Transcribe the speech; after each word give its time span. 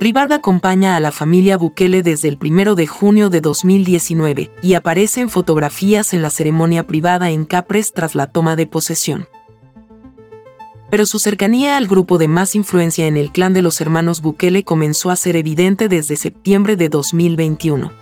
Rivard 0.00 0.32
acompaña 0.32 0.96
a 0.96 1.00
la 1.00 1.12
familia 1.12 1.56
Bukele 1.56 2.02
desde 2.02 2.28
el 2.28 2.36
1 2.38 2.74
de 2.74 2.86
junio 2.86 3.30
de 3.30 3.40
2019 3.40 4.50
y 4.60 4.74
aparece 4.74 5.20
en 5.20 5.30
fotografías 5.30 6.12
en 6.12 6.20
la 6.20 6.30
ceremonia 6.30 6.86
privada 6.86 7.30
en 7.30 7.44
Capres 7.44 7.92
tras 7.92 8.14
la 8.14 8.26
toma 8.26 8.56
de 8.56 8.66
posesión. 8.66 9.28
Pero 10.90 11.06
su 11.06 11.18
cercanía 11.18 11.76
al 11.76 11.86
grupo 11.86 12.18
de 12.18 12.28
más 12.28 12.54
influencia 12.54 13.06
en 13.06 13.16
el 13.16 13.30
clan 13.30 13.54
de 13.54 13.62
los 13.62 13.80
hermanos 13.80 14.20
Bukele 14.20 14.64
comenzó 14.64 15.10
a 15.10 15.16
ser 15.16 15.36
evidente 15.36 15.88
desde 15.88 16.16
septiembre 16.16 16.76
de 16.76 16.88
2021. 16.88 17.92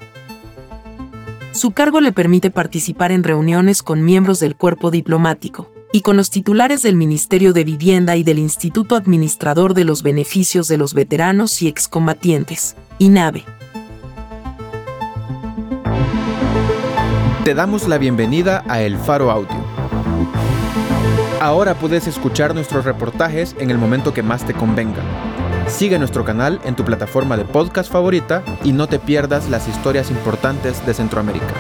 Su 1.53 1.73
cargo 1.73 2.01
le 2.01 2.13
permite 2.13 2.51
participar 2.51 3.13
en 3.13 3.23
reuniones 3.23 3.83
con 3.83 4.03
miembros 4.03 4.41
del 4.41 4.57
cuerpo 4.57 4.91
diplomático, 4.91 5.71
y 5.93 6.01
con 6.01 6.17
los 6.17 6.31
titulares 6.31 6.83
del 6.83 6.97
Ministerio 6.97 7.53
de 7.53 7.65
Vivienda 7.65 8.17
y 8.17 8.25
del 8.25 8.39
Instituto 8.39 8.97
Administrador 8.97 9.75
de 9.75 9.85
los 9.85 10.03
Beneficios 10.03 10.67
de 10.67 10.79
los 10.79 10.95
Veteranos 10.95 11.61
y 11.61 11.69
Excombatientes, 11.69 12.77
INAVE. 12.99 13.45
Te 17.45 17.55
damos 17.55 17.87
la 17.89 17.99
bienvenida 17.99 18.65
a 18.69 18.81
El 18.81 18.97
Faro 18.97 19.31
Audio. 19.31 19.63
Ahora 21.41 21.75
puedes 21.75 22.07
escuchar 22.07 22.55
nuestros 22.55 22.85
reportajes 22.85 23.55
en 23.59 23.71
el 23.71 23.77
momento 23.77 24.15
que 24.15 24.23
más 24.23 24.47
te 24.47 24.55
convenga. 24.55 25.03
Sigue 25.67 25.99
nuestro 25.99 26.25
canal 26.25 26.61
en 26.65 26.77
tu 26.77 26.85
plataforma 26.85 27.37
de 27.37 27.45
podcast 27.45 27.91
favorita 27.91 28.43
y 28.65 28.73
no 28.73 28.87
te 28.87 28.99
pierdas 28.99 29.51
las 29.51 29.69
historias 29.69 30.11
importantes 30.11 30.85
de 30.87 30.95
Centroamérica. 30.95 31.53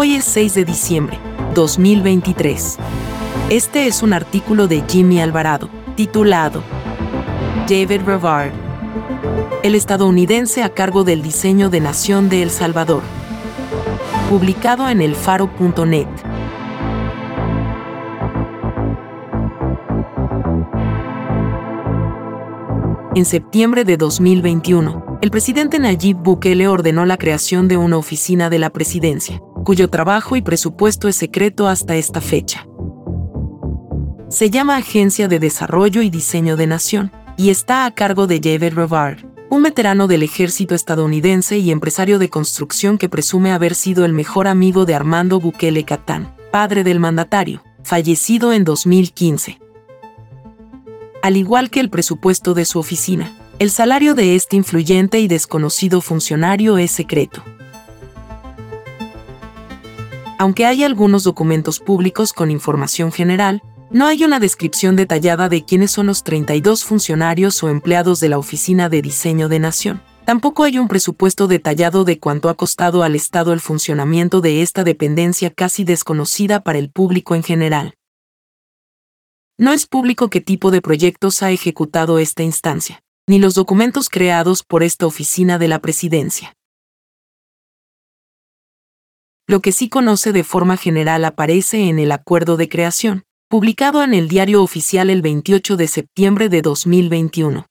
Hoy 0.00 0.14
es 0.14 0.26
6 0.26 0.54
de 0.54 0.64
diciembre, 0.64 1.18
2023. 1.56 2.78
Este 3.50 3.88
es 3.88 4.04
un 4.04 4.12
artículo 4.12 4.68
de 4.68 4.84
Jimmy 4.88 5.20
Alvarado, 5.20 5.68
titulado 5.96 6.62
David 7.68 8.02
Rivard, 8.06 8.52
el 9.64 9.74
estadounidense 9.74 10.62
a 10.62 10.68
cargo 10.68 11.02
del 11.02 11.20
diseño 11.20 11.68
de 11.68 11.80
Nación 11.80 12.28
de 12.28 12.44
El 12.44 12.50
Salvador, 12.50 13.02
publicado 14.30 14.88
en 14.88 15.00
elfaro.net. 15.00 16.06
En 23.16 23.24
septiembre 23.24 23.84
de 23.84 23.96
2021, 23.96 25.18
el 25.22 25.32
presidente 25.32 25.80
Nayib 25.80 26.18
Bukele 26.18 26.68
ordenó 26.68 27.04
la 27.04 27.16
creación 27.16 27.66
de 27.66 27.76
una 27.76 27.96
oficina 27.96 28.48
de 28.48 28.60
la 28.60 28.70
presidencia, 28.70 29.42
cuyo 29.68 29.90
trabajo 29.90 30.34
y 30.34 30.40
presupuesto 30.40 31.08
es 31.08 31.16
secreto 31.16 31.68
hasta 31.68 31.94
esta 31.94 32.22
fecha. 32.22 32.66
Se 34.30 34.48
llama 34.48 34.76
Agencia 34.76 35.28
de 35.28 35.38
Desarrollo 35.38 36.00
y 36.00 36.08
Diseño 36.08 36.56
de 36.56 36.66
Nación 36.66 37.12
y 37.36 37.50
está 37.50 37.84
a 37.84 37.90
cargo 37.90 38.26
de 38.26 38.40
David 38.40 38.72
Rivard, 38.74 39.26
un 39.50 39.62
veterano 39.62 40.06
del 40.06 40.22
ejército 40.22 40.74
estadounidense 40.74 41.58
y 41.58 41.70
empresario 41.70 42.18
de 42.18 42.30
construcción 42.30 42.96
que 42.96 43.10
presume 43.10 43.52
haber 43.52 43.74
sido 43.74 44.06
el 44.06 44.14
mejor 44.14 44.48
amigo 44.48 44.86
de 44.86 44.94
Armando 44.94 45.38
Bukele 45.38 45.84
Catán, 45.84 46.34
padre 46.50 46.82
del 46.82 46.98
mandatario, 46.98 47.62
fallecido 47.82 48.54
en 48.54 48.64
2015. 48.64 49.58
Al 51.20 51.36
igual 51.36 51.68
que 51.68 51.80
el 51.80 51.90
presupuesto 51.90 52.54
de 52.54 52.64
su 52.64 52.78
oficina, 52.78 53.36
el 53.58 53.68
salario 53.68 54.14
de 54.14 54.34
este 54.34 54.56
influyente 54.56 55.20
y 55.20 55.28
desconocido 55.28 56.00
funcionario 56.00 56.78
es 56.78 56.90
secreto 56.90 57.44
aunque 60.38 60.66
hay 60.66 60.84
algunos 60.84 61.24
documentos 61.24 61.80
públicos 61.80 62.32
con 62.32 62.50
información 62.50 63.12
general, 63.12 63.62
no 63.90 64.06
hay 64.06 64.22
una 64.24 64.38
descripción 64.38 64.96
detallada 64.96 65.48
de 65.48 65.64
quiénes 65.64 65.90
son 65.90 66.06
los 66.06 66.22
32 66.22 66.84
funcionarios 66.84 67.62
o 67.62 67.68
empleados 67.68 68.20
de 68.20 68.28
la 68.28 68.38
Oficina 68.38 68.88
de 68.88 69.02
Diseño 69.02 69.48
de 69.48 69.58
Nación. 69.58 70.02
Tampoco 70.24 70.64
hay 70.64 70.78
un 70.78 70.88
presupuesto 70.88 71.48
detallado 71.48 72.04
de 72.04 72.20
cuánto 72.20 72.50
ha 72.50 72.54
costado 72.54 73.02
al 73.02 73.16
Estado 73.16 73.52
el 73.54 73.60
funcionamiento 73.60 74.40
de 74.42 74.62
esta 74.62 74.84
dependencia 74.84 75.50
casi 75.50 75.84
desconocida 75.84 76.60
para 76.60 76.78
el 76.78 76.90
público 76.90 77.34
en 77.34 77.42
general. 77.42 77.94
No 79.56 79.72
es 79.72 79.86
público 79.86 80.28
qué 80.28 80.42
tipo 80.42 80.70
de 80.70 80.82
proyectos 80.82 81.42
ha 81.42 81.50
ejecutado 81.50 82.18
esta 82.18 82.42
instancia, 82.42 83.00
ni 83.26 83.38
los 83.38 83.54
documentos 83.54 84.08
creados 84.10 84.62
por 84.62 84.82
esta 84.82 85.06
oficina 85.06 85.58
de 85.58 85.68
la 85.68 85.80
presidencia. 85.80 86.57
Lo 89.50 89.62
que 89.62 89.72
sí 89.72 89.88
conoce 89.88 90.34
de 90.34 90.44
forma 90.44 90.76
general 90.76 91.24
aparece 91.24 91.88
en 91.88 91.98
el 91.98 92.12
Acuerdo 92.12 92.58
de 92.58 92.68
Creación, 92.68 93.24
publicado 93.48 94.02
en 94.02 94.12
el 94.12 94.28
Diario 94.28 94.62
Oficial 94.62 95.08
el 95.08 95.22
28 95.22 95.78
de 95.78 95.88
septiembre 95.88 96.50
de 96.50 96.60
2021. 96.60 97.64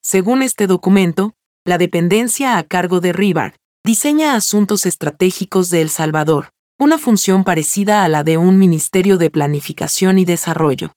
Según 0.00 0.42
este 0.42 0.68
documento, 0.68 1.34
la 1.64 1.76
dependencia 1.76 2.56
a 2.56 2.62
cargo 2.62 3.00
de 3.00 3.12
Rivard 3.12 3.54
diseña 3.84 4.36
asuntos 4.36 4.86
estratégicos 4.86 5.70
de 5.70 5.82
El 5.82 5.90
Salvador, 5.90 6.50
una 6.78 6.98
función 6.98 7.42
parecida 7.42 8.04
a 8.04 8.08
la 8.08 8.22
de 8.22 8.38
un 8.38 8.60
Ministerio 8.60 9.18
de 9.18 9.28
Planificación 9.28 10.20
y 10.20 10.24
Desarrollo. 10.24 10.92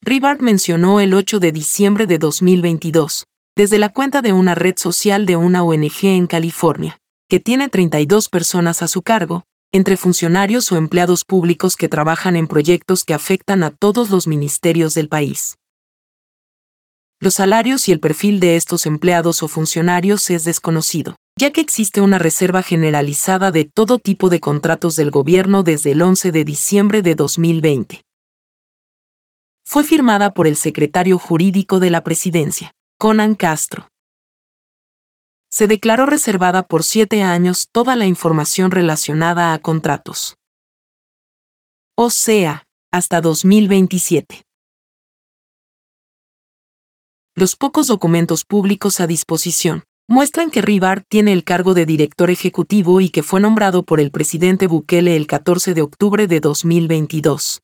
Rivard 0.00 0.40
mencionó 0.40 1.00
el 1.00 1.12
8 1.12 1.38
de 1.38 1.52
diciembre 1.52 2.06
de 2.06 2.16
2022, 2.16 3.26
desde 3.54 3.78
la 3.78 3.90
cuenta 3.90 4.22
de 4.22 4.32
una 4.32 4.54
red 4.54 4.78
social 4.78 5.26
de 5.26 5.36
una 5.36 5.62
ONG 5.64 6.04
en 6.04 6.26
California, 6.26 6.98
que 7.28 7.40
tiene 7.40 7.68
32 7.68 8.30
personas 8.30 8.80
a 8.80 8.88
su 8.88 9.02
cargo, 9.02 9.44
entre 9.70 9.98
funcionarios 9.98 10.72
o 10.72 10.76
empleados 10.76 11.24
públicos 11.26 11.76
que 11.76 11.90
trabajan 11.90 12.36
en 12.36 12.46
proyectos 12.46 13.04
que 13.04 13.12
afectan 13.12 13.62
a 13.62 13.70
todos 13.70 14.08
los 14.08 14.26
ministerios 14.26 14.94
del 14.94 15.10
país. 15.10 15.58
Los 17.20 17.34
salarios 17.34 17.86
y 17.88 17.92
el 17.92 18.00
perfil 18.00 18.40
de 18.40 18.56
estos 18.56 18.86
empleados 18.86 19.42
o 19.42 19.48
funcionarios 19.48 20.30
es 20.30 20.44
desconocido, 20.44 21.16
ya 21.38 21.50
que 21.50 21.60
existe 21.60 22.00
una 22.00 22.18
reserva 22.18 22.62
generalizada 22.62 23.50
de 23.50 23.64
todo 23.66 23.98
tipo 23.98 24.30
de 24.30 24.40
contratos 24.40 24.96
del 24.96 25.10
gobierno 25.10 25.62
desde 25.62 25.92
el 25.92 26.00
11 26.00 26.32
de 26.32 26.44
diciembre 26.44 27.02
de 27.02 27.14
2020. 27.14 28.02
Fue 29.66 29.84
firmada 29.84 30.32
por 30.32 30.46
el 30.46 30.56
secretario 30.56 31.18
jurídico 31.18 31.78
de 31.78 31.90
la 31.90 32.02
presidencia, 32.02 32.72
Conan 32.98 33.34
Castro 33.34 33.88
se 35.50 35.66
declaró 35.66 36.06
reservada 36.06 36.62
por 36.62 36.84
siete 36.84 37.22
años 37.22 37.68
toda 37.72 37.96
la 37.96 38.06
información 38.06 38.70
relacionada 38.70 39.52
a 39.52 39.58
contratos. 39.58 40.36
O 41.96 42.10
sea, 42.10 42.64
hasta 42.92 43.20
2027. 43.20 44.42
Los 47.34 47.56
pocos 47.56 47.86
documentos 47.86 48.44
públicos 48.44 49.00
a 49.00 49.06
disposición 49.06 49.84
muestran 50.08 50.50
que 50.50 50.62
Rivar 50.62 51.02
tiene 51.08 51.32
el 51.32 51.44
cargo 51.44 51.74
de 51.74 51.86
director 51.86 52.30
ejecutivo 52.30 53.00
y 53.00 53.10
que 53.10 53.22
fue 53.22 53.40
nombrado 53.40 53.84
por 53.84 54.00
el 54.00 54.10
presidente 54.10 54.66
Bukele 54.66 55.16
el 55.16 55.26
14 55.26 55.74
de 55.74 55.82
octubre 55.82 56.26
de 56.26 56.40
2022. 56.40 57.60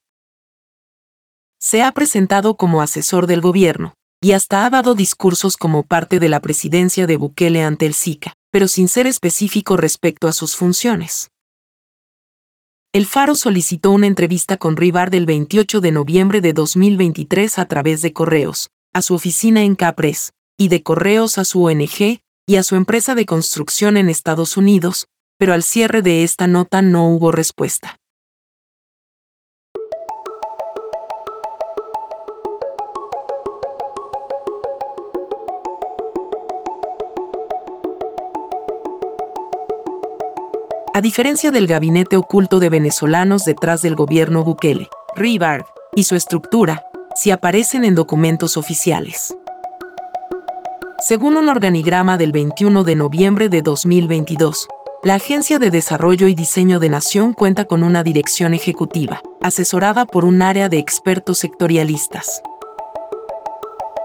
Se 1.59 1.83
ha 1.83 1.91
presentado 1.93 2.57
como 2.57 2.83
asesor 2.83 3.27
del 3.27 3.41
gobierno, 3.41 3.95
y 4.25 4.33
hasta 4.33 4.65
ha 4.65 4.71
dado 4.71 4.95
discursos 4.95 5.59
como 5.59 5.83
parte 5.83 6.19
de 6.19 6.31
la 6.31 6.41
presidencia 6.41 7.07
de 7.07 7.19
Bukele 7.19 7.63
ante 7.63 7.85
el 7.85 7.93
SICA, 7.93 8.33
pero 8.51 8.69
sin 8.69 8.89
ser 8.89 9.07
específico 9.07 9.77
respecto 9.77 10.29
a 10.29 10.33
sus 10.33 10.57
funciones. 10.57 11.29
El 12.95 13.05
Faro 13.05 13.35
solicitó 13.35 13.91
una 13.91 14.07
entrevista 14.07 14.57
con 14.57 14.79
Rivard 14.79 15.15
el 15.15 15.27
28 15.27 15.83
de 15.83 15.93
noviembre 15.93 16.41
de 16.41 16.55
2023 16.55 17.59
a 17.59 17.67
través 17.67 18.01
de 18.01 18.15
correos, 18.15 18.71
a 18.95 19.03
su 19.03 19.13
oficina 19.13 19.63
en 19.63 19.75
Capres, 19.75 20.33
y 20.57 20.69
de 20.69 20.83
correos 20.83 21.37
a 21.37 21.45
su 21.45 21.63
ONG 21.63 22.21
y 22.47 22.57
a 22.57 22.63
su 22.63 22.77
empresa 22.77 23.15
de 23.15 23.27
construcción 23.27 23.99
en 23.99 24.09
Estados 24.09 24.57
Unidos, 24.57 25.07
pero 25.37 25.53
al 25.53 25.63
cierre 25.63 26.01
de 26.01 26.25
esta 26.25 26.47
nota 26.47 26.81
no 26.81 27.11
hubo 27.11 27.31
respuesta. 27.31 27.99
A 40.97 41.01
diferencia 41.01 41.51
del 41.51 41.67
gabinete 41.67 42.17
oculto 42.17 42.61
de 42.61 42.71
venezolanos 42.71 43.45
detrás 43.45 43.83
del 43.83 43.97
gobierno 43.97 44.45
Bukele, 44.45 44.89
Rivard 45.17 45.65
y 45.97 46.05
su 46.05 46.15
estructura 46.15 46.85
sí 47.17 47.33
aparecen 47.33 47.83
en 47.83 47.97
documentos 47.97 48.57
oficiales. 48.57 49.37
Según 51.01 51.37
un 51.37 51.49
organigrama 51.49 52.17
del 52.17 52.31
21 52.31 52.85
de 52.85 52.95
noviembre 52.95 53.49
de 53.49 53.63
2022, 53.63 54.69
La 55.03 55.17
Agencia 55.17 55.59
de 55.59 55.73
Desarrollo 55.73 56.29
y 56.29 56.37
Diseño 56.37 56.79
de 56.79 56.91
Nación 56.91 57.33
cuenta 57.33 57.65
con 57.65 57.83
una 57.83 58.05
dirección 58.05 58.55
ejecutiva, 58.55 59.21
asesorada 59.43 60.07
por 60.07 60.25
un 60.25 60.43
área 60.43 60.69
de 60.69 60.79
expertos 60.79 61.39
sectorialistas. 61.39 62.41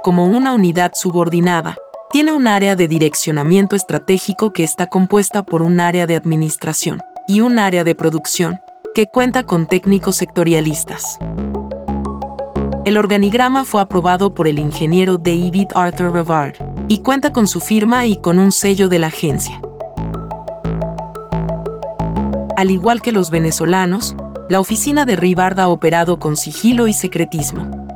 Como 0.02 0.26
una 0.26 0.56
unidad 0.56 0.94
subordinada, 0.96 1.78
tiene 2.12 2.32
un 2.32 2.48
área 2.48 2.76
de 2.76 2.88
direccionamiento 2.88 3.76
estratégico 3.76 4.52
que 4.52 4.64
está 4.64 4.88
compuesta 4.88 5.44
por 5.44 5.62
un 5.62 5.80
área 5.80 6.08
de 6.08 6.16
administración 6.16 7.02
y 7.28 7.42
un 7.42 7.60
área 7.60 7.84
de 7.84 7.94
producción, 7.94 8.60
que 8.96 9.06
cuenta 9.06 9.44
con 9.44 9.68
técnicos 9.68 10.16
sectorialistas. 10.16 11.20
El 12.86 12.98
organigrama 12.98 13.64
fue 13.64 13.82
aprobado 13.82 14.34
por 14.34 14.48
el 14.48 14.58
ingeniero 14.58 15.20
David 15.20 15.68
Arthur 15.76 16.12
Revard 16.12 16.56
y 16.88 17.00
cuenta 17.00 17.32
con 17.32 17.48
su 17.48 17.60
firma 17.60 18.08
y 18.08 18.18
con 18.18 18.40
un 18.40 18.52
sello 18.52 18.90
de 18.90 18.98
la 18.98 19.08
agencia. 19.08 19.62
Al 22.58 22.72
igual 22.72 23.04
que 23.04 23.12
los 23.12 23.30
venezolanos, 23.30 24.16
la 24.50 24.60
oficina 24.60 25.06
de 25.06 25.16
Rivard 25.16 25.60
ha 25.60 25.68
operado 25.68 26.18
con 26.18 26.36
sigilo 26.36 26.88
y 26.88 26.94
secretismo. 26.94 27.89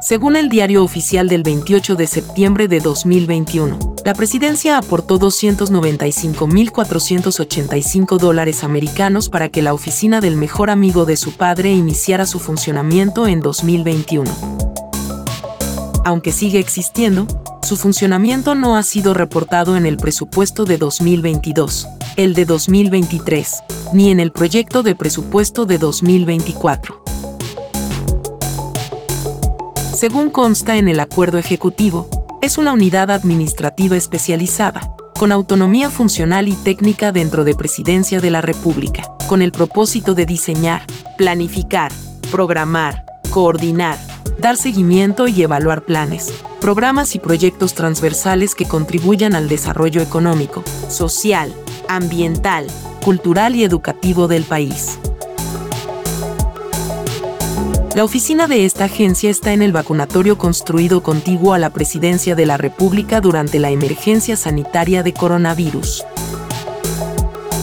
Según 0.00 0.36
el 0.36 0.48
diario 0.48 0.84
oficial 0.84 1.28
del 1.28 1.42
28 1.42 1.96
de 1.96 2.06
septiembre 2.06 2.68
de 2.68 2.78
2021, 2.78 3.96
la 4.04 4.14
presidencia 4.14 4.78
aportó 4.78 5.18
295.485 5.18 8.16
dólares 8.16 8.62
americanos 8.62 9.28
para 9.28 9.48
que 9.48 9.60
la 9.60 9.74
oficina 9.74 10.20
del 10.20 10.36
mejor 10.36 10.70
amigo 10.70 11.04
de 11.04 11.16
su 11.16 11.32
padre 11.32 11.72
iniciara 11.72 12.26
su 12.26 12.38
funcionamiento 12.38 13.26
en 13.26 13.40
2021. 13.40 14.30
Aunque 16.04 16.30
sigue 16.30 16.60
existiendo, 16.60 17.26
su 17.62 17.76
funcionamiento 17.76 18.54
no 18.54 18.76
ha 18.76 18.84
sido 18.84 19.14
reportado 19.14 19.76
en 19.76 19.84
el 19.84 19.96
presupuesto 19.96 20.64
de 20.64 20.78
2022, 20.78 21.88
el 22.16 22.34
de 22.34 22.44
2023, 22.44 23.64
ni 23.92 24.12
en 24.12 24.20
el 24.20 24.30
proyecto 24.30 24.84
de 24.84 24.94
presupuesto 24.94 25.66
de 25.66 25.78
2024. 25.78 27.07
Según 29.98 30.30
consta 30.30 30.76
en 30.76 30.86
el 30.86 31.00
acuerdo 31.00 31.38
ejecutivo, 31.38 32.08
es 32.40 32.56
una 32.56 32.72
unidad 32.72 33.10
administrativa 33.10 33.96
especializada, 33.96 34.94
con 35.18 35.32
autonomía 35.32 35.90
funcional 35.90 36.46
y 36.46 36.52
técnica 36.52 37.10
dentro 37.10 37.42
de 37.42 37.56
Presidencia 37.56 38.20
de 38.20 38.30
la 38.30 38.40
República, 38.40 39.02
con 39.26 39.42
el 39.42 39.50
propósito 39.50 40.14
de 40.14 40.24
diseñar, 40.24 40.82
planificar, 41.16 41.90
programar, 42.30 43.06
coordinar, 43.30 43.98
dar 44.38 44.56
seguimiento 44.56 45.26
y 45.26 45.42
evaluar 45.42 45.82
planes, 45.82 46.32
programas 46.60 47.16
y 47.16 47.18
proyectos 47.18 47.74
transversales 47.74 48.54
que 48.54 48.66
contribuyan 48.68 49.34
al 49.34 49.48
desarrollo 49.48 50.00
económico, 50.00 50.62
social, 50.88 51.52
ambiental, 51.88 52.68
cultural 53.04 53.56
y 53.56 53.64
educativo 53.64 54.28
del 54.28 54.44
país. 54.44 55.00
La 57.98 58.04
oficina 58.04 58.46
de 58.46 58.64
esta 58.64 58.84
agencia 58.84 59.28
está 59.28 59.52
en 59.52 59.60
el 59.60 59.72
vacunatorio 59.72 60.38
construido 60.38 61.02
contiguo 61.02 61.52
a 61.52 61.58
la 61.58 61.70
Presidencia 61.70 62.36
de 62.36 62.46
la 62.46 62.56
República 62.56 63.20
durante 63.20 63.58
la 63.58 63.70
emergencia 63.70 64.36
sanitaria 64.36 65.02
de 65.02 65.12
coronavirus. 65.12 66.04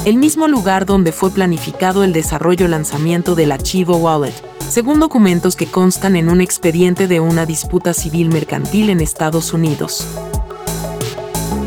El 0.03 0.17
mismo 0.17 0.49
lugar 0.49 0.85
donde 0.85 1.13
fue 1.13 1.31
planificado 1.31 2.03
el 2.03 2.11
desarrollo 2.11 2.67
lanzamiento 2.67 3.33
del 3.33 3.53
archivo 3.53 3.95
Wallet, 3.95 4.33
según 4.69 4.99
documentos 4.99 5.55
que 5.55 5.67
constan 5.67 6.17
en 6.17 6.27
un 6.27 6.41
expediente 6.41 7.07
de 7.07 7.21
una 7.21 7.45
disputa 7.45 7.93
civil 7.93 8.27
mercantil 8.27 8.89
en 8.89 8.99
Estados 8.99 9.53
Unidos. 9.53 10.05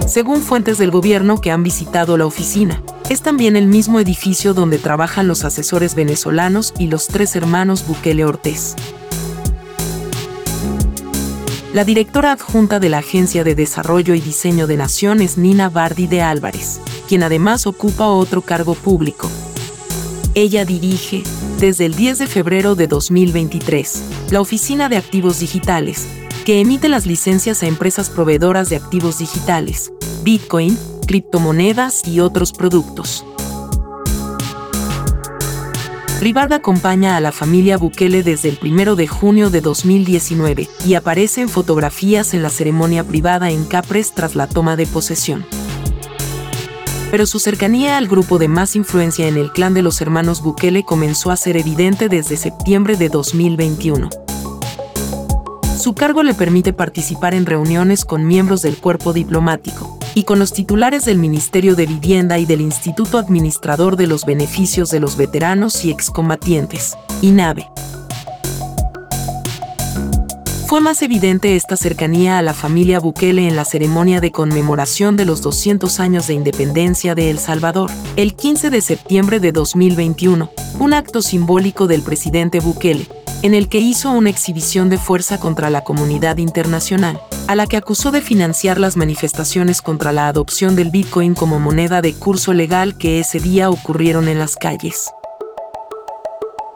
Según 0.06 0.42
fuentes 0.42 0.76
del 0.76 0.90
gobierno 0.90 1.40
que 1.40 1.50
han 1.50 1.62
visitado 1.62 2.18
la 2.18 2.26
oficina, 2.26 2.82
es 3.08 3.22
también 3.22 3.56
el 3.56 3.66
mismo 3.66 4.00
edificio 4.00 4.52
donde 4.52 4.78
trabajan 4.78 5.28
los 5.28 5.44
asesores 5.44 5.94
venezolanos 5.94 6.74
y 6.78 6.88
los 6.88 7.06
tres 7.06 7.34
hermanos 7.36 7.86
Bukele 7.86 8.24
Ortiz. 8.24 8.74
La 11.72 11.84
directora 11.84 12.32
adjunta 12.32 12.80
de 12.80 12.88
la 12.88 12.98
Agencia 12.98 13.44
de 13.44 13.54
Desarrollo 13.54 14.14
y 14.14 14.20
Diseño 14.20 14.66
de 14.66 14.76
Nación 14.76 15.20
es 15.20 15.38
Nina 15.38 15.68
Bardi 15.70 16.06
de 16.06 16.22
Álvarez, 16.22 16.80
quien 17.08 17.22
además 17.22 17.66
ocupa 17.66 18.08
otro 18.08 18.42
cargo 18.42 18.74
público. 18.74 19.30
Ella 20.34 20.64
dirige, 20.64 21.22
desde 21.58 21.86
el 21.86 21.94
10 21.94 22.18
de 22.18 22.26
febrero 22.26 22.74
de 22.74 22.86
2023, 22.88 24.02
la 24.30 24.40
Oficina 24.40 24.88
de 24.88 24.96
Activos 24.96 25.40
Digitales, 25.40 26.06
que 26.44 26.60
emite 26.60 26.88
las 26.88 27.06
licencias 27.06 27.62
a 27.62 27.66
empresas 27.66 28.10
proveedoras 28.10 28.70
de 28.70 28.76
activos 28.76 29.18
digitales, 29.18 29.92
Bitcoin, 30.22 30.78
criptomonedas 31.08 32.06
y 32.06 32.20
otros 32.20 32.52
productos. 32.52 33.24
Rivard 36.20 36.52
acompaña 36.52 37.16
a 37.16 37.20
la 37.20 37.32
familia 37.32 37.78
Bukele 37.78 38.22
desde 38.22 38.50
el 38.50 38.58
1 38.62 38.94
de 38.94 39.06
junio 39.06 39.48
de 39.50 39.62
2019 39.62 40.68
y 40.84 40.94
aparece 40.94 41.40
en 41.40 41.48
fotografías 41.48 42.34
en 42.34 42.42
la 42.42 42.50
ceremonia 42.50 43.04
privada 43.04 43.50
en 43.50 43.64
Capres 43.64 44.12
tras 44.12 44.34
la 44.34 44.46
toma 44.48 44.76
de 44.76 44.86
posesión. 44.86 45.46
Pero 47.10 47.24
su 47.24 47.38
cercanía 47.38 47.96
al 47.96 48.06
grupo 48.06 48.38
de 48.38 48.48
más 48.48 48.76
influencia 48.76 49.28
en 49.28 49.38
el 49.38 49.50
clan 49.50 49.72
de 49.72 49.82
los 49.82 50.02
hermanos 50.02 50.42
Bukele 50.42 50.84
comenzó 50.84 51.30
a 51.30 51.36
ser 51.38 51.56
evidente 51.56 52.10
desde 52.10 52.36
septiembre 52.36 52.96
de 52.96 53.08
2021. 53.08 54.10
Su 55.78 55.94
cargo 55.94 56.22
le 56.22 56.34
permite 56.34 56.74
participar 56.74 57.32
en 57.32 57.46
reuniones 57.46 58.04
con 58.04 58.26
miembros 58.26 58.60
del 58.60 58.76
cuerpo 58.76 59.14
diplomático, 59.14 59.97
y 60.18 60.24
con 60.24 60.40
los 60.40 60.52
titulares 60.52 61.04
del 61.04 61.16
Ministerio 61.16 61.76
de 61.76 61.86
Vivienda 61.86 62.40
y 62.40 62.44
del 62.44 62.60
Instituto 62.60 63.18
Administrador 63.18 63.94
de 63.94 64.08
los 64.08 64.24
Beneficios 64.24 64.90
de 64.90 64.98
los 64.98 65.16
Veteranos 65.16 65.84
y 65.84 65.92
Excombatientes, 65.92 66.98
INAVE. 67.22 67.68
Fue 70.66 70.80
más 70.80 71.02
evidente 71.02 71.54
esta 71.54 71.76
cercanía 71.76 72.36
a 72.36 72.42
la 72.42 72.52
familia 72.52 72.98
Bukele 72.98 73.46
en 73.46 73.54
la 73.54 73.64
ceremonia 73.64 74.20
de 74.20 74.32
conmemoración 74.32 75.16
de 75.16 75.24
los 75.24 75.40
200 75.40 76.00
años 76.00 76.26
de 76.26 76.34
independencia 76.34 77.14
de 77.14 77.30
El 77.30 77.38
Salvador, 77.38 77.88
el 78.16 78.34
15 78.34 78.70
de 78.70 78.80
septiembre 78.80 79.38
de 79.38 79.52
2021, 79.52 80.50
un 80.80 80.94
acto 80.94 81.22
simbólico 81.22 81.86
del 81.86 82.02
presidente 82.02 82.58
Bukele, 82.58 83.06
en 83.42 83.54
el 83.54 83.68
que 83.68 83.78
hizo 83.78 84.10
una 84.10 84.30
exhibición 84.30 84.90
de 84.90 84.98
fuerza 84.98 85.38
contra 85.38 85.70
la 85.70 85.84
comunidad 85.84 86.38
internacional, 86.38 87.20
a 87.46 87.54
la 87.54 87.66
que 87.66 87.76
acusó 87.76 88.10
de 88.10 88.20
financiar 88.20 88.78
las 88.78 88.96
manifestaciones 88.96 89.80
contra 89.80 90.12
la 90.12 90.28
adopción 90.28 90.74
del 90.74 90.90
Bitcoin 90.90 91.34
como 91.34 91.60
moneda 91.60 92.02
de 92.02 92.14
curso 92.14 92.52
legal 92.52 92.98
que 92.98 93.20
ese 93.20 93.38
día 93.38 93.70
ocurrieron 93.70 94.28
en 94.28 94.38
las 94.38 94.56
calles. 94.56 95.10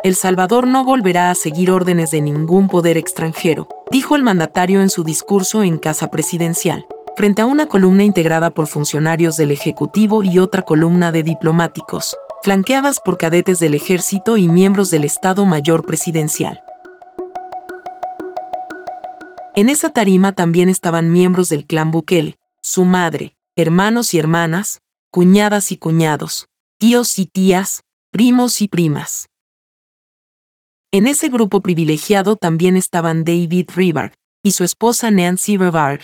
El 0.05 0.15
Salvador 0.15 0.67
no 0.67 0.85
volverá 0.85 1.31
a 1.31 1.35
seguir 1.35 1.71
órdenes 1.71 2.11
de 2.11 2.21
ningún 2.21 2.69
poder 2.69 2.97
extranjero, 2.97 3.69
dijo 3.91 4.17
el 4.17 4.23
mandatario 4.23 4.83
en 4.83 4.91
su 4.91 5.05
discurso 5.05 5.63
en 5.63 5.79
Casa 5.79 6.11
Presidencial, 6.11 6.87
frente 7.17 7.43
a 7.43 7.47
una 7.47 7.67
columna 7.67 8.05
integrada 8.05 8.51
por 8.51 8.67
funcionarios 8.67 9.37
del 9.37 9.51
Ejecutivo 9.51 10.23
y 10.23 10.39
otra 10.39 10.63
columna 10.63 11.13
de 11.13 11.23
diplomáticos, 11.23 12.17
flanqueadas 12.43 12.99
por 12.99 13.19
cadetes 13.19 13.61
del 13.61 13.75
ejército 13.75 14.37
y 14.37 14.49
miembros 14.49 14.91
del 14.91 15.05
Estado 15.05 15.47
Mayor 15.47 15.87
Presidencial. 15.87 16.61
En 19.55 19.69
esa 19.69 19.91
tarima 19.91 20.33
también 20.33 20.69
estaban 20.69 21.13
miembros 21.13 21.49
del 21.49 21.67
clan 21.67 21.93
Bukele, 21.93 22.39
su 22.61 22.85
madre, 22.85 23.37
hermanos 23.55 24.13
y 24.15 24.19
hermanas, 24.19 24.81
cuñadas 25.13 25.71
y 25.71 25.77
cuñados, 25.77 26.49
tíos 26.79 27.19
y 27.19 27.27
tías, 27.27 27.83
primos 28.11 28.61
y 28.61 28.67
primas. 28.67 29.29
En 30.91 31.07
ese 31.07 31.29
grupo 31.29 31.61
privilegiado 31.61 32.37
también 32.37 32.77
estaban 32.77 33.25
David 33.25 33.71
Rivard 33.75 34.13
y 34.43 34.53
su 34.53 34.65
esposa 34.65 35.11
Nancy 35.11 35.57
Rivard. 35.57 36.03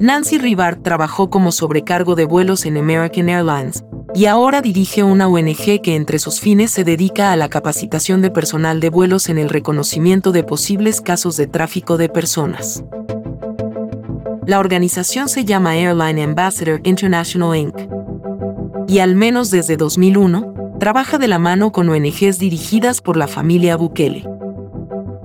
Nancy 0.00 0.38
Rivard 0.38 0.80
trabajó 0.80 1.28
como 1.28 1.52
sobrecargo 1.52 2.14
de 2.14 2.24
vuelos 2.24 2.64
en 2.64 2.78
American 2.78 3.28
Airlines 3.28 3.84
y 4.14 4.24
ahora 4.24 4.62
dirige 4.62 5.02
una 5.02 5.28
ONG 5.28 5.82
que 5.82 5.94
entre 5.94 6.18
sus 6.18 6.40
fines 6.40 6.70
se 6.70 6.84
dedica 6.84 7.32
a 7.32 7.36
la 7.36 7.50
capacitación 7.50 8.22
de 8.22 8.30
personal 8.30 8.80
de 8.80 8.88
vuelos 8.88 9.28
en 9.28 9.36
el 9.36 9.50
reconocimiento 9.50 10.32
de 10.32 10.42
posibles 10.42 11.02
casos 11.02 11.36
de 11.36 11.48
tráfico 11.48 11.98
de 11.98 12.08
personas. 12.08 12.82
La 14.46 14.58
organización 14.58 15.28
se 15.28 15.44
llama 15.44 15.76
Airline 15.76 16.22
Ambassador 16.22 16.80
International 16.84 17.54
Inc. 17.54 17.76
Y 18.88 19.00
al 19.00 19.16
menos 19.16 19.50
desde 19.50 19.76
2001, 19.76 20.78
trabaja 20.80 21.18
de 21.18 21.28
la 21.28 21.38
mano 21.38 21.72
con 21.72 21.90
ONGs 21.90 22.38
dirigidas 22.38 23.02
por 23.02 23.18
la 23.18 23.28
familia 23.28 23.76
Bukele. 23.76 24.26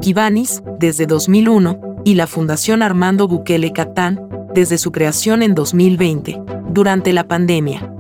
Kibanis, 0.02 0.62
desde 0.80 1.06
2001, 1.06 1.80
y 2.04 2.16
la 2.16 2.28
Fundación 2.28 2.84
Armando 2.84 3.30
Bukele 3.30 3.72
Catán, 3.72 4.35
desde 4.56 4.78
su 4.78 4.92
creación 4.92 5.44
en 5.44 5.54
2020, 5.54 6.42
durante 6.70 7.14
la 7.14 7.28
pandemia. 7.28 7.92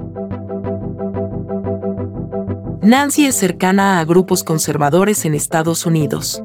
Nancy 2.81 3.25
es 3.25 3.35
cercana 3.35 3.99
a 3.99 4.05
grupos 4.05 4.43
conservadores 4.43 5.25
en 5.25 5.35
Estados 5.35 5.85
Unidos. 5.85 6.41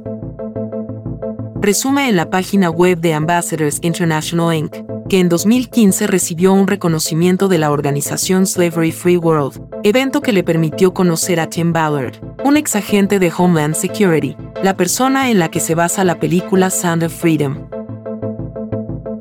presume 1.60 2.08
en 2.08 2.16
la 2.16 2.30
página 2.30 2.70
web 2.70 2.98
de 2.98 3.12
Ambassadors 3.12 3.78
International 3.82 4.56
Inc., 4.56 4.76
que 5.08 5.20
en 5.20 5.28
2015 5.28 6.06
recibió 6.06 6.54
un 6.54 6.66
reconocimiento 6.66 7.48
de 7.48 7.58
la 7.58 7.70
organización 7.70 8.46
Slavery 8.46 8.92
Free 8.92 9.18
World, 9.18 9.60
evento 9.84 10.22
que 10.22 10.32
le 10.32 10.42
permitió 10.42 10.94
conocer 10.94 11.38
a 11.38 11.48
Tim 11.48 11.72
Ballard, 11.72 12.14
un 12.44 12.56
exagente 12.56 13.18
de 13.18 13.30
Homeland 13.36 13.74
Security, 13.74 14.36
la 14.62 14.74
persona 14.74 15.30
en 15.30 15.38
la 15.38 15.50
que 15.50 15.60
se 15.60 15.74
basa 15.74 16.04
la 16.04 16.18
película 16.18 16.70
Sound 16.70 17.04
of 17.04 17.12
Freedom. 17.12 17.69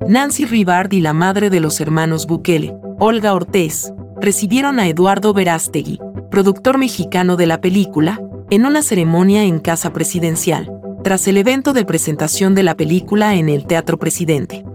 Nancy 0.10 0.46
Rivard 0.46 0.92
y 0.94 1.02
la 1.02 1.14
madre 1.14 1.52
de 1.52 1.60
los 1.60 1.80
hermanos 1.80 2.26
Bukele, 2.26 2.76
Olga 2.98 3.36
Ortiz, 3.36 3.94
recibieron 4.20 4.80
a 4.80 4.88
Eduardo 4.88 5.36
Verástegui, 5.36 6.00
productor 6.32 6.80
mexicano 6.80 7.36
de 7.38 7.46
la 7.46 7.62
película, 7.62 8.20
en 8.50 8.66
una 8.66 8.82
ceremonia 8.82 9.44
en 9.44 9.60
Casa 9.60 9.94
Presidencial, 9.94 10.68
tras 11.04 11.28
el 11.28 11.38
evento 11.38 11.74
de 11.74 11.86
presentación 11.86 12.56
de 12.56 12.64
la 12.64 12.76
película 12.76 13.36
en 13.36 13.50
el 13.50 13.68
Teatro 13.68 14.00
Presidente. 14.00 14.66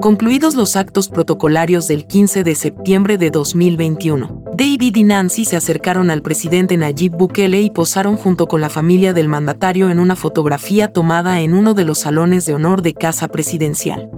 Concluidos 0.00 0.54
los 0.54 0.76
actos 0.76 1.08
protocolarios 1.08 1.88
del 1.88 2.06
15 2.06 2.44
de 2.44 2.54
septiembre 2.54 3.18
de 3.18 3.32
2021, 3.32 4.43
David 4.56 4.94
y 4.94 5.02
Nancy 5.02 5.44
se 5.44 5.56
acercaron 5.56 6.10
al 6.10 6.22
presidente 6.22 6.76
Nayib 6.76 7.16
Bukele 7.16 7.60
y 7.60 7.70
posaron 7.70 8.16
junto 8.16 8.46
con 8.46 8.60
la 8.60 8.68
familia 8.68 9.12
del 9.12 9.26
mandatario 9.26 9.90
en 9.90 9.98
una 9.98 10.14
fotografía 10.14 10.92
tomada 10.92 11.40
en 11.40 11.54
uno 11.54 11.74
de 11.74 11.84
los 11.84 11.98
salones 11.98 12.46
de 12.46 12.54
honor 12.54 12.80
de 12.80 12.94
Casa 12.94 13.26
Presidencial. 13.26 14.08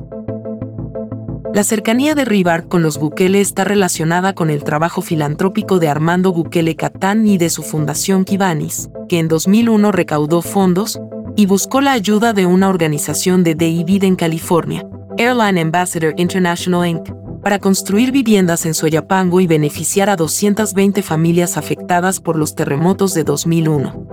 La 1.54 1.64
cercanía 1.64 2.14
de 2.14 2.26
Rivar 2.26 2.68
con 2.68 2.82
los 2.82 2.98
Bukele 2.98 3.40
está 3.40 3.64
relacionada 3.64 4.34
con 4.34 4.50
el 4.50 4.62
trabajo 4.62 5.00
filantrópico 5.00 5.78
de 5.78 5.88
Armando 5.88 6.34
Bukele 6.34 6.76
Catán 6.76 7.26
y 7.26 7.38
de 7.38 7.48
su 7.48 7.62
fundación 7.62 8.26
Kibanis, 8.26 8.90
que 9.08 9.18
en 9.18 9.28
2001 9.28 9.90
recaudó 9.90 10.42
fondos 10.42 11.00
y 11.34 11.46
buscó 11.46 11.80
la 11.80 11.92
ayuda 11.92 12.34
de 12.34 12.44
una 12.44 12.68
organización 12.68 13.42
de 13.42 13.54
David 13.54 14.04
en 14.04 14.16
California, 14.16 14.86
Airline 15.16 15.62
Ambassador 15.62 16.12
International 16.18 16.86
Inc., 16.86 17.08
para 17.46 17.60
construir 17.60 18.10
viviendas 18.10 18.66
en 18.66 18.74
Soyapango 18.74 19.38
y 19.38 19.46
beneficiar 19.46 20.10
a 20.10 20.16
220 20.16 21.00
familias 21.00 21.56
afectadas 21.56 22.18
por 22.18 22.34
los 22.34 22.56
terremotos 22.56 23.14
de 23.14 23.22
2001. 23.22 24.08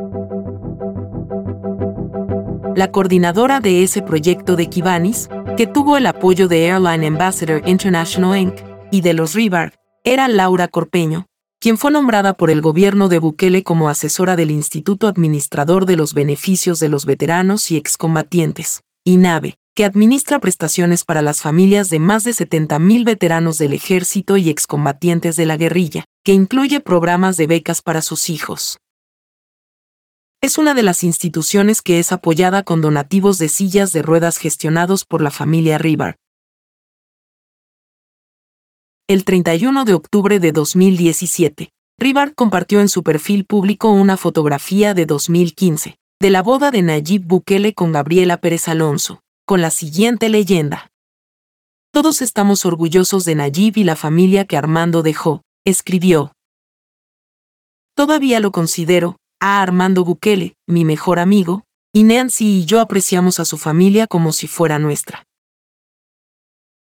La 2.75 2.91
coordinadora 2.91 3.59
de 3.59 3.81
ese 3.81 4.03
proyecto 4.03 4.55
de 4.55 4.69
Kibanis, 4.69 5.31
que 5.57 5.65
tuvo 5.65 5.97
el 5.97 6.05
apoyo 6.05 6.47
de 6.47 6.67
Airline 6.67 7.07
Ambassador 7.07 7.67
International 7.67 8.37
Inc. 8.37 8.53
y 8.91 9.01
de 9.01 9.15
los 9.15 9.33
Rivar, 9.33 9.73
era 10.03 10.27
Laura 10.27 10.67
Corpeño, 10.67 11.25
quien 11.59 11.79
fue 11.79 11.89
nombrada 11.89 12.33
por 12.35 12.51
el 12.51 12.61
gobierno 12.61 13.09
de 13.09 13.17
Bukele 13.17 13.63
como 13.63 13.89
asesora 13.89 14.35
del 14.35 14.51
Instituto 14.51 15.07
Administrador 15.07 15.87
de 15.87 15.95
los 15.95 16.13
Beneficios 16.13 16.79
de 16.79 16.89
los 16.89 17.07
Veteranos 17.07 17.71
y 17.71 17.77
Excombatientes, 17.77 18.83
INAVE, 19.05 19.57
que 19.75 19.85
administra 19.85 20.39
prestaciones 20.39 21.03
para 21.03 21.23
las 21.23 21.41
familias 21.41 21.89
de 21.89 21.97
más 21.97 22.23
de 22.23 22.31
70.000 22.31 23.05
veteranos 23.05 23.57
del 23.57 23.73
ejército 23.73 24.37
y 24.37 24.49
excombatientes 24.49 25.35
de 25.35 25.47
la 25.47 25.57
guerrilla, 25.57 26.05
que 26.23 26.33
incluye 26.33 26.79
programas 26.79 27.37
de 27.37 27.47
becas 27.47 27.81
para 27.81 28.03
sus 28.03 28.29
hijos. 28.29 28.77
Es 30.41 30.59
una 30.59 30.75
de 30.75 30.83
las 30.83 31.03
instituciones 31.03 31.81
que 31.81 31.99
es 31.99 32.11
apoyada 32.11 32.63
con 32.63 32.81
donativos 32.81 33.39
de 33.39 33.49
sillas 33.49 33.93
de 33.93 34.03
ruedas 34.03 34.37
gestionados 34.37 35.05
por 35.05 35.21
la 35.21 35.31
familia 35.31 35.79
Rivar. 35.79 36.17
El 39.07 39.25
31 39.25 39.85
de 39.85 39.93
octubre 39.93 40.39
de 40.39 40.51
2017, 40.51 41.69
Rivar 41.97 42.35
compartió 42.35 42.79
en 42.79 42.89
su 42.89 43.01
perfil 43.03 43.45
público 43.45 43.89
una 43.89 44.17
fotografía 44.17 44.93
de 44.93 45.05
2015, 45.05 45.97
de 46.21 46.29
la 46.29 46.43
boda 46.43 46.69
de 46.69 46.83
Nayib 46.83 47.23
Bukele 47.25 47.73
con 47.73 47.91
Gabriela 47.91 48.37
Pérez 48.37 48.67
Alonso, 48.67 49.23
con 49.45 49.61
la 49.61 49.71
siguiente 49.71 50.29
leyenda. 50.29 50.91
Todos 51.91 52.21
estamos 52.21 52.65
orgullosos 52.65 53.25
de 53.25 53.35
Nayib 53.35 53.77
y 53.77 53.83
la 53.83 53.95
familia 53.95 54.45
que 54.45 54.57
Armando 54.57 55.03
dejó, 55.03 55.41
escribió. 55.65 56.31
Todavía 57.95 58.39
lo 58.39 58.51
considero, 58.51 59.17
a 59.39 59.61
Armando 59.61 60.03
Bukele, 60.03 60.55
mi 60.67 60.85
mejor 60.85 61.19
amigo, 61.19 61.63
y 61.93 62.03
Nancy 62.03 62.61
y 62.61 62.65
yo 62.65 62.79
apreciamos 62.79 63.39
a 63.39 63.45
su 63.45 63.57
familia 63.57 64.07
como 64.07 64.31
si 64.31 64.47
fuera 64.47 64.79
nuestra. 64.79 65.23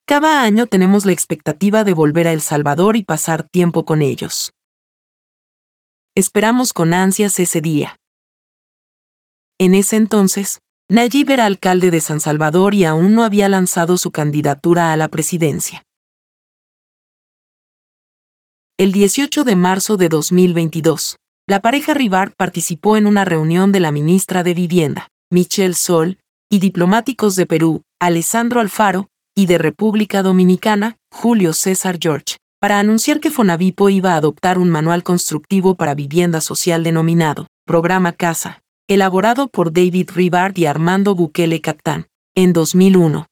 Cada 0.05 0.43
año 0.43 0.67
tenemos 0.67 1.05
la 1.05 1.11
expectativa 1.11 1.83
de 1.83 1.93
volver 1.93 2.27
a 2.27 2.33
El 2.33 2.41
Salvador 2.41 2.95
y 2.95 3.03
pasar 3.03 3.47
tiempo 3.49 3.85
con 3.85 4.01
ellos. 4.01 4.53
Esperamos 6.15 6.73
con 6.73 6.93
ansias 6.93 7.39
ese 7.39 7.61
día. 7.61 7.97
En 9.57 9.73
ese 9.73 9.95
entonces, 9.95 10.59
Nayib 10.91 11.29
era 11.29 11.45
alcalde 11.45 11.89
de 11.89 12.01
San 12.01 12.19
Salvador 12.19 12.73
y 12.73 12.83
aún 12.83 13.15
no 13.15 13.23
había 13.23 13.47
lanzado 13.47 13.97
su 13.97 14.11
candidatura 14.11 14.91
a 14.91 14.97
la 14.97 15.07
presidencia. 15.07 15.85
El 18.77 18.91
18 18.91 19.45
de 19.45 19.55
marzo 19.55 19.95
de 19.95 20.09
2022, 20.09 21.15
la 21.47 21.61
pareja 21.61 21.93
Rivar 21.93 22.33
participó 22.35 22.97
en 22.97 23.07
una 23.07 23.23
reunión 23.23 23.71
de 23.71 23.79
la 23.79 23.93
ministra 23.93 24.43
de 24.43 24.53
Vivienda, 24.53 25.07
Michelle 25.31 25.75
Sol, 25.75 26.17
y 26.49 26.59
diplomáticos 26.59 27.37
de 27.37 27.45
Perú, 27.45 27.83
Alessandro 28.01 28.59
Alfaro, 28.59 29.07
y 29.33 29.45
de 29.45 29.59
República 29.59 30.21
Dominicana, 30.23 30.97
Julio 31.09 31.53
César 31.53 31.99
George, 32.01 32.35
para 32.59 32.79
anunciar 32.79 33.21
que 33.21 33.31
Fonavipo 33.31 33.87
iba 33.87 34.11
a 34.11 34.17
adoptar 34.17 34.57
un 34.57 34.69
manual 34.69 35.03
constructivo 35.03 35.75
para 35.75 35.95
vivienda 35.95 36.41
social 36.41 36.83
denominado 36.83 37.47
Programa 37.65 38.11
Casa, 38.11 38.61
elaborado 38.93 39.47
por 39.47 39.71
David 39.71 40.09
Rivard 40.13 40.57
y 40.57 40.65
Armando 40.65 41.15
Bukele 41.15 41.61
Catán, 41.61 42.07
en 42.35 42.51
2001. 42.51 43.25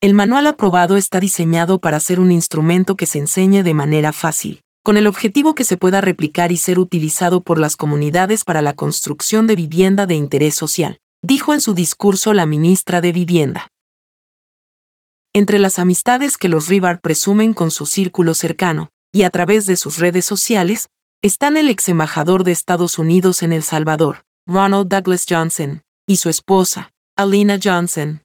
El 0.00 0.14
manual 0.14 0.46
aprobado 0.46 0.96
está 0.96 1.20
diseñado 1.20 1.80
para 1.80 2.00
ser 2.00 2.18
un 2.18 2.32
instrumento 2.32 2.96
que 2.96 3.04
se 3.04 3.18
enseñe 3.18 3.62
de 3.62 3.74
manera 3.74 4.14
fácil, 4.14 4.62
con 4.82 4.96
el 4.96 5.06
objetivo 5.06 5.54
que 5.54 5.64
se 5.64 5.76
pueda 5.76 6.00
replicar 6.00 6.50
y 6.50 6.56
ser 6.56 6.78
utilizado 6.78 7.42
por 7.42 7.58
las 7.58 7.76
comunidades 7.76 8.42
para 8.42 8.62
la 8.62 8.72
construcción 8.72 9.46
de 9.46 9.56
vivienda 9.56 10.06
de 10.06 10.14
interés 10.14 10.54
social, 10.54 10.98
dijo 11.20 11.52
en 11.52 11.60
su 11.60 11.74
discurso 11.74 12.32
la 12.32 12.46
ministra 12.46 13.02
de 13.02 13.12
Vivienda. 13.12 13.68
Entre 15.34 15.58
las 15.58 15.78
amistades 15.78 16.38
que 16.38 16.48
los 16.48 16.68
Rivard 16.68 17.00
presumen 17.00 17.52
con 17.52 17.70
su 17.70 17.84
círculo 17.84 18.32
cercano, 18.32 18.88
y 19.12 19.24
a 19.24 19.30
través 19.30 19.66
de 19.66 19.76
sus 19.76 19.98
redes 19.98 20.24
sociales, 20.24 20.88
están 21.22 21.56
el 21.56 21.70
ex 21.70 21.88
embajador 21.88 22.42
de 22.42 22.50
Estados 22.50 22.98
Unidos 22.98 23.44
en 23.44 23.52
El 23.52 23.62
Salvador, 23.62 24.24
Ronald 24.44 24.88
Douglas 24.88 25.24
Johnson, 25.28 25.82
y 26.04 26.16
su 26.16 26.28
esposa, 26.28 26.92
Alina 27.16 27.60
Johnson. 27.62 28.22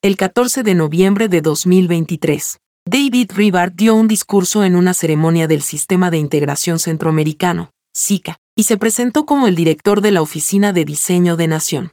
El 0.00 0.16
14 0.16 0.62
de 0.62 0.74
noviembre 0.74 1.28
de 1.28 1.42
2023, 1.42 2.58
David 2.86 3.32
Rivard 3.34 3.72
dio 3.74 3.94
un 3.94 4.08
discurso 4.08 4.64
en 4.64 4.76
una 4.76 4.94
ceremonia 4.94 5.46
del 5.46 5.60
Sistema 5.60 6.10
de 6.10 6.16
Integración 6.16 6.78
Centroamericano, 6.78 7.72
SICA, 7.94 8.38
y 8.56 8.62
se 8.62 8.78
presentó 8.78 9.26
como 9.26 9.46
el 9.46 9.56
director 9.56 10.00
de 10.00 10.12
la 10.12 10.22
Oficina 10.22 10.72
de 10.72 10.86
Diseño 10.86 11.36
de 11.36 11.48
Nación. 11.48 11.92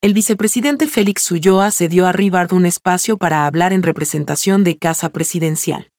El 0.00 0.14
vicepresidente 0.14 0.86
Félix 0.86 1.32
Ulloa 1.32 1.72
cedió 1.72 2.06
a 2.06 2.12
Rivard 2.12 2.52
un 2.52 2.66
espacio 2.66 3.16
para 3.16 3.44
hablar 3.44 3.72
en 3.72 3.82
representación 3.82 4.62
de 4.62 4.78
Casa 4.78 5.08
Presidencial. 5.08 5.90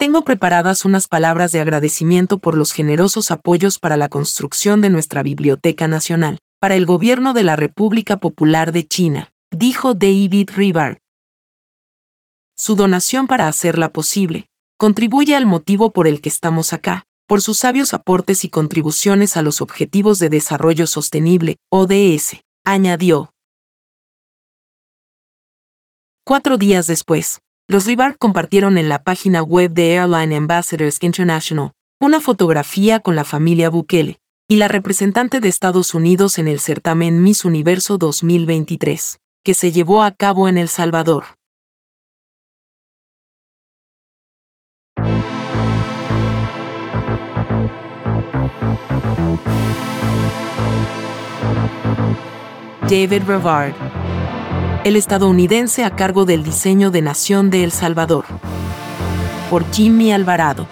Tengo 0.00 0.24
preparadas 0.24 0.86
unas 0.86 1.08
palabras 1.08 1.52
de 1.52 1.60
agradecimiento 1.60 2.38
por 2.38 2.56
los 2.56 2.72
generosos 2.72 3.30
apoyos 3.30 3.78
para 3.78 3.98
la 3.98 4.08
construcción 4.08 4.80
de 4.80 4.88
nuestra 4.88 5.22
Biblioteca 5.22 5.88
Nacional, 5.88 6.38
para 6.58 6.74
el 6.74 6.86
gobierno 6.86 7.34
de 7.34 7.42
la 7.42 7.54
República 7.54 8.16
Popular 8.16 8.72
de 8.72 8.88
China, 8.88 9.30
dijo 9.50 9.92
David 9.92 10.52
Rivard. 10.56 10.96
Su 12.56 12.76
donación 12.76 13.26
para 13.26 13.46
hacerla 13.46 13.92
posible 13.92 14.46
contribuye 14.78 15.36
al 15.36 15.44
motivo 15.44 15.92
por 15.92 16.08
el 16.08 16.22
que 16.22 16.30
estamos 16.30 16.72
acá, 16.72 17.04
por 17.26 17.42
sus 17.42 17.58
sabios 17.58 17.92
aportes 17.92 18.46
y 18.46 18.48
contribuciones 18.48 19.36
a 19.36 19.42
los 19.42 19.60
Objetivos 19.60 20.18
de 20.18 20.30
Desarrollo 20.30 20.86
Sostenible, 20.86 21.58
ODS, 21.70 22.40
añadió. 22.64 23.34
Cuatro 26.24 26.56
días 26.56 26.86
después, 26.86 27.42
los 27.70 27.86
Rivard 27.86 28.16
compartieron 28.18 28.78
en 28.78 28.88
la 28.88 29.04
página 29.04 29.44
web 29.44 29.70
de 29.70 29.94
Airline 29.96 30.34
Ambassadors 30.34 30.98
International 31.02 31.70
una 32.00 32.20
fotografía 32.20 32.98
con 32.98 33.14
la 33.14 33.22
familia 33.22 33.70
Bukele 33.70 34.18
y 34.48 34.56
la 34.56 34.66
representante 34.66 35.38
de 35.38 35.48
Estados 35.48 35.94
Unidos 35.94 36.38
en 36.38 36.48
el 36.48 36.58
certamen 36.58 37.22
Miss 37.22 37.44
Universo 37.44 37.96
2023, 37.96 39.20
que 39.44 39.54
se 39.54 39.70
llevó 39.70 40.02
a 40.02 40.10
cabo 40.10 40.48
en 40.48 40.58
El 40.58 40.66
Salvador. 40.68 41.22
David 52.88 53.22
Rivard 53.28 53.89
el 54.84 54.96
estadounidense 54.96 55.84
a 55.84 55.94
cargo 55.94 56.24
del 56.24 56.42
diseño 56.42 56.90
de 56.90 57.02
Nación 57.02 57.50
de 57.50 57.64
El 57.64 57.72
Salvador. 57.72 58.24
por 59.50 59.68
Jimmy 59.72 60.12
Alvarado. 60.12 60.68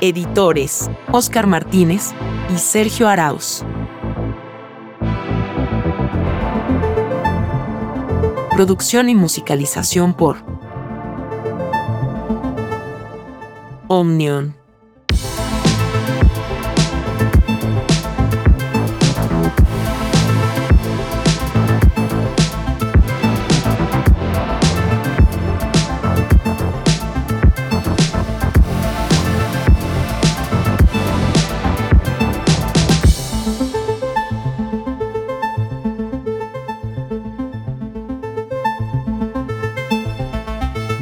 Editores, 0.00 0.88
Oscar 1.10 1.48
Martínez 1.48 2.12
y 2.54 2.58
Sergio 2.58 3.08
Arauz. 3.08 3.64
Producción 8.52 9.08
y 9.08 9.16
musicalización 9.16 10.14
por 10.14 10.36
Omnion. 13.88 14.63